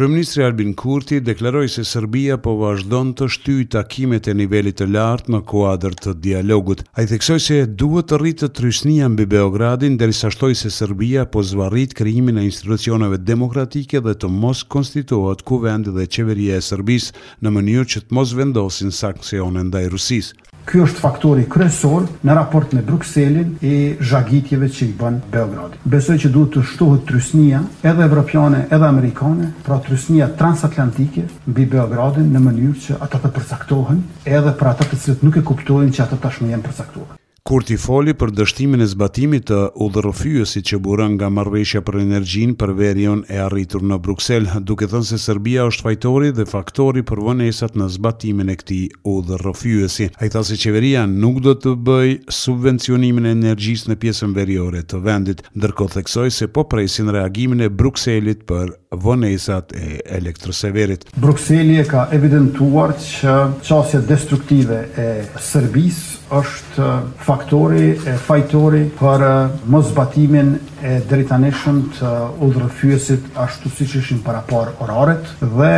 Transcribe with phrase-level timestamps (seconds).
[0.00, 5.34] Kryeministri Albin Kurti deklaroi se Serbia po vazhdon të shtyjë takimet e nivelit të lartë
[5.34, 6.86] në kuadër të dialogut.
[6.96, 11.92] Ai theksoi se duhet të rritet trysnia mbi Beogradin derisa shtoi se Serbia po zvarrit
[12.00, 17.12] krijimin e institucioneve demokratike dhe të mos konstituohet kuvend dhe qeveria e Serbisë
[17.44, 20.49] në mënyrë që të mos vendosin sanksione ndaj Rusisë.
[20.68, 23.74] Ky është faktori kryesor në raport me Brukselin e
[24.10, 25.78] zhagitjeve që i bën Beograd.
[25.94, 32.28] Besoj që duhet të shtohet trysnia, edhe evropiane, edhe amerikane, pra trysnia transatlantike mbi Beogradin
[32.36, 34.04] në mënyrë që ata të përcaktohen,
[34.36, 37.18] edhe për ata të cilët nuk e kuptojnë që ata tashmë janë përcaktuar.
[37.46, 42.52] Kur ti foli për dështimin e zbatimit të udhërëfyësit që burën nga marveshja për energjin
[42.60, 47.22] për verion e arritur në Bruxelles, duke thënë se Serbia është fajtori dhe faktori për
[47.30, 48.80] vënesat në zbatimin e këti
[49.14, 50.10] udhërëfyësi.
[50.20, 52.12] A i tha se qeveria nuk do të bëj
[52.42, 57.72] subvencionimin e energjis në pjesën veriore të vendit, ndërko theksoj se po presin reagimin e
[57.80, 61.04] Bruxellit për vënesat e elektroseverit.
[61.14, 66.86] Bruxelli ka evidentuar që qasja destruktive e Serbis është
[67.26, 69.22] faktori e fajtori për
[69.70, 70.50] mëzbatimin
[70.86, 72.10] e drejtaneshëm të
[72.46, 75.72] udrëfyesit ashtu si që ishin para par oraret dhe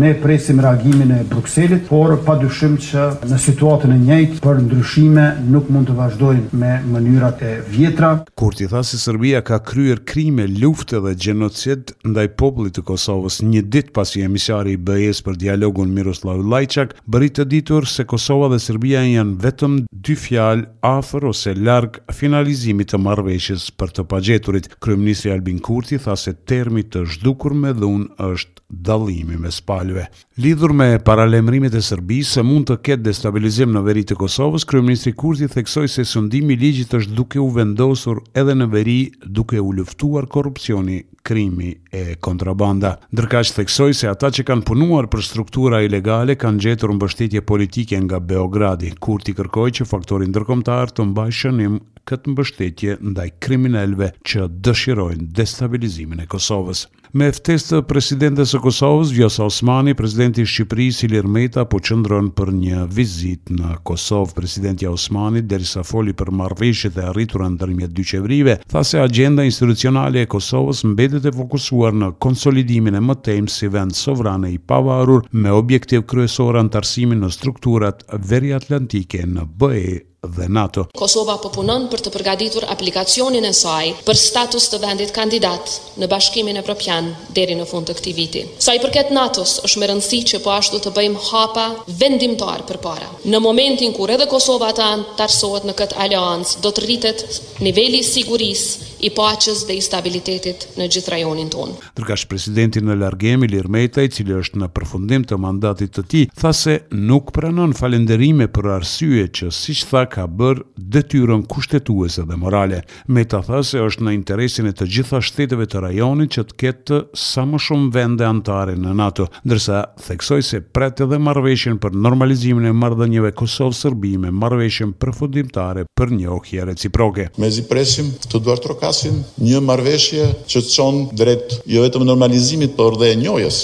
[0.00, 5.26] ne presim reagimin e Bruxellit, por pa dyshim që në situatën e njëjtë për ndryshime
[5.52, 8.14] nuk mund të vazhdojmë me mënyrat e vjetra.
[8.40, 12.74] Kur ti tha se si Serbia ka kryer krime lufte dhe gjenocid ndaj po popullit
[12.74, 17.86] të Kosovës një dit pasi emisari i BE-s për dialogun Miroslav Lajçak bëri të ditur
[17.86, 19.76] se Kosova dhe Serbia janë vetëm
[20.08, 24.66] dy fjalë afër ose larg finalizimit të marrëveshjes për të pagjeturit.
[24.82, 30.08] Kryeministri Albin Kurti tha se termi të zhdukur me dhunë është dallimi mes palëve.
[30.42, 35.12] Lidhur me paralajmërimet e Serbisë se mund të ketë destabilizim në veri të Kosovës, kryeministri
[35.18, 39.74] Kurti theksoi se sundimi i ligjit është duke u vendosur edhe në veri duke u
[39.80, 42.96] luftuar korrupsioni krimi e kontrabanda.
[43.14, 48.00] Ndërka që theksoj se ata që kanë punuar për struktura ilegale kanë gjetur mbështetje politike
[48.08, 51.76] nga Beogradi, kur ti kërkoj që faktori ndërkomtar të mbaj shënim
[52.10, 56.88] këtë mbështetje ndaj kriminelve që dëshirojnë destabilizimin e Kosovës
[57.18, 62.28] me ftesë të presidentes së Kosovës Vjosa Osmani, presidenti i Shqipërisë Ilir Meta po qëndron
[62.36, 64.34] për një vizitë në Kosovë.
[64.36, 70.22] Presidenti Osmani derisa foli për marrëveshjet e arritura ndërmjet dy qeverive, tha se agenda institucionale
[70.22, 75.50] e Kosovës mbetet e fokusuar në konsolidimin e mëtejmë si vend sovrane i pavarur me
[75.54, 79.82] objektiv kryesor arsimin në strukturat veri atlantike në BE
[80.20, 80.82] dhe NATO.
[80.96, 86.10] Kosova po punon për të përgatitur aplikacionin e saj për status të vendit kandidat në
[86.12, 86.99] Bashkimin Evropian
[87.36, 88.42] deri në fund të këtij viti.
[88.62, 91.66] Sa i përket NATO-s, është më rëndësishme që po ashtu të bëjmë hapa
[92.00, 93.08] vendimtar përpara.
[93.32, 97.24] Në momentin kur edhe Kosova të antarsohet në këtë aleanc, do të rritet
[97.66, 101.76] niveli i sigurisë i paqes dhe i stabilitetit në gjithë rajonin tonë.
[101.96, 106.24] Ndërkësh presidenti në largëmi Ilir Meta, i cili është në përfundim të mandatit të tij,
[106.40, 106.74] tha se
[107.08, 110.60] nuk pranon falënderime për arsye që siç tha ka bër
[110.94, 112.82] detyrën kushtetuese dhe morale.
[113.08, 117.00] Meta tha se është në interesin e të gjitha shteteve të rajonit që të ketë
[117.24, 122.68] sa më shumë vende anëtare në NATO, ndërsa theksoi se pret edhe marrëveshjen për normalizimin
[122.68, 126.38] e marrëdhënieve Kosovë-Serbi me marrëveshjen përfundimtare për një
[126.70, 127.30] reciproke.
[127.38, 132.98] Mezi presim të duart flasin një marveshje që të qonë drejt jo vetëm normalizimit, për
[132.98, 133.58] dhe e njojës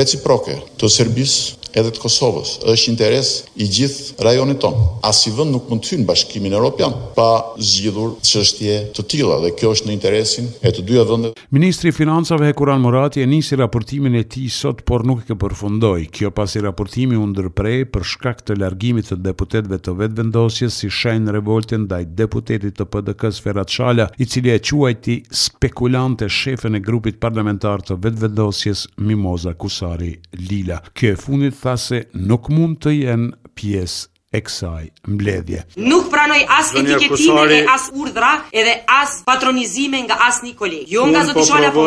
[0.00, 1.42] reciproke të serbisë,
[1.78, 2.56] edhe të Kosovës.
[2.70, 3.30] Është interes
[3.62, 4.76] i gjithë rajonit ton.
[5.06, 7.28] As i vend nuk mund të hyjë në Bashkimin Evropian pa
[7.62, 11.36] zgjidhur çështje të tilla dhe kjo është në interesin e të dyja vendeve.
[11.54, 15.36] Ministri i Financave Hekuran Murati e nisi raportimin e tij sot, por nuk e ka
[15.40, 16.08] përfundoi.
[16.14, 17.26] Kjo pasi raportimi u
[17.60, 23.40] për shkak të largimit të deputetëve të vetëvendosjes si shenjë revolte ndaj deputetit të PDKs
[23.44, 30.12] Ferat Çala, i cili e quajti spekulante shefen e grupit parlamentar të vetëvendosjes Mimoza Kusari
[30.48, 30.80] Lila.
[30.94, 35.62] Kjo e fundit tha se nuk mund të jenë pjesë e kësaj mbledhje.
[35.90, 40.86] Nuk pranoj as etiketime as urdhra edhe as patronizime nga as një kolegë.
[40.94, 41.86] Jo nga zotishole po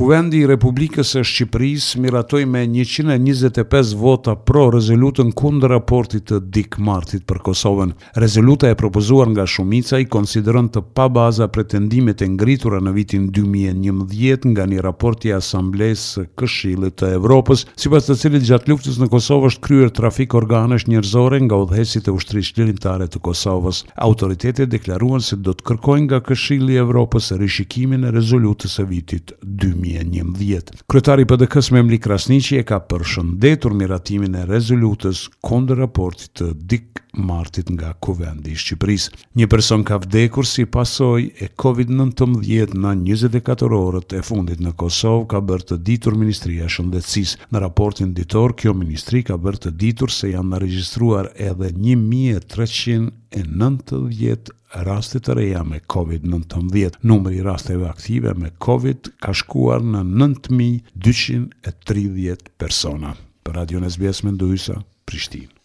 [0.00, 6.76] Kuvendi i Republikës së Shqipërisë miratoi me 125 vota pro rezolutën kundër raportit të Dik
[6.84, 7.94] Martit për Kosovën.
[8.24, 13.30] Rezoluta e propozuar nga shumica i konsideron të pa baza pretendimet e ngritura në vitin
[13.32, 19.00] 2011 nga një raport i Asamblesë së Këshillit të Evropës, sipas të cilit gjatë luftës
[19.00, 23.84] në Kosovë është kryer trafik organesh njerëzore nga udhëhecit të ushtrisë lirimtare të Kosovës.
[24.02, 29.32] Autoritetet deklaruan se do të kërkojnë nga Këshilli i Evropës rishikimin e rezolutës së vitit
[29.46, 30.82] 2011.
[30.90, 37.04] Kryetari i PDKs Memli Krasniqi e ka përshëndetur miratimin e rezolutës kundër raportit të Dik
[37.26, 39.16] Martit nga Kuvendi i Shqipërisë.
[39.40, 42.38] Një person ka vdekur si pasojë e COVID-19
[42.70, 47.48] në 24 orët e fundit në Kosovë ka bërë të ditur Ministria e Shëndetësisë.
[47.50, 54.50] Në raportin ditor, kjo ministri ka bërë të ditur se janë regjistruar edhe edhe 1390
[54.86, 56.64] rastit të reja me COVID-19.
[57.10, 63.14] Numëri rasteve aktive me COVID ka shkuar në 9.230 persona.
[63.44, 64.76] Për Radio Nesbjes Mendojsa,
[65.08, 65.59] Prishtin.